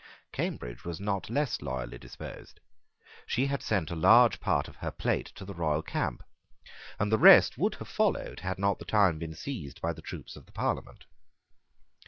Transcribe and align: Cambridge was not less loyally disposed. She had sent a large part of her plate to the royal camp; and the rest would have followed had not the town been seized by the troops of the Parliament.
Cambridge 0.31 0.83
was 0.83 0.99
not 0.99 1.29
less 1.29 1.61
loyally 1.61 1.99
disposed. 1.99 2.59
She 3.27 3.45
had 3.45 3.61
sent 3.61 3.91
a 3.91 3.95
large 3.95 4.39
part 4.39 4.67
of 4.67 4.77
her 4.77 4.89
plate 4.89 5.27
to 5.35 5.45
the 5.45 5.53
royal 5.53 5.83
camp; 5.83 6.23
and 6.97 7.11
the 7.11 7.19
rest 7.19 7.59
would 7.59 7.75
have 7.75 7.87
followed 7.87 8.39
had 8.39 8.57
not 8.57 8.79
the 8.79 8.85
town 8.85 9.19
been 9.19 9.35
seized 9.35 9.79
by 9.79 9.93
the 9.93 10.01
troops 10.01 10.35
of 10.35 10.47
the 10.47 10.51
Parliament. 10.53 11.05